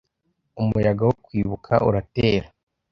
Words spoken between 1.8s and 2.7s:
uratera